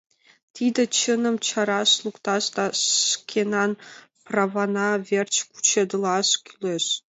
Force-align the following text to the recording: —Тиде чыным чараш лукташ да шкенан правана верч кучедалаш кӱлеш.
—Тиде 0.55 0.83
чыным 0.97 1.35
чараш 1.47 1.91
лукташ 2.03 2.43
да 2.55 2.65
шкенан 3.09 3.71
правана 4.29 4.89
верч 5.07 5.35
кучедалаш 5.51 6.29
кӱлеш. 6.45 6.85